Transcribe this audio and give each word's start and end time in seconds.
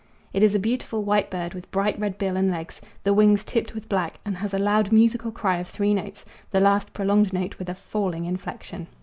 It 0.33 0.41
is 0.41 0.55
a 0.55 0.57
beautiful 0.57 1.03
white 1.03 1.29
bird, 1.29 1.53
with 1.53 1.69
bright 1.69 1.99
red 1.99 2.17
bill 2.17 2.35
and 2.35 2.49
legs, 2.49 2.81
the 3.03 3.13
wings 3.13 3.43
tipped 3.43 3.75
with 3.75 3.87
black; 3.87 4.19
and 4.25 4.37
has 4.37 4.51
a 4.51 4.57
loud 4.57 4.91
musical 4.91 5.31
cry 5.31 5.57
of 5.57 5.67
three 5.67 5.93
notes, 5.93 6.25
the 6.49 6.59
last 6.59 6.91
prolonged 6.93 7.33
note 7.33 7.59
with 7.59 7.69
a 7.69 7.75
falling 7.75 8.25
inflection. 8.25 8.87